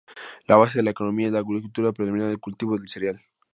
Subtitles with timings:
[0.47, 3.21] La base de la economía es la agricultura, predominando el cultivo del cereal.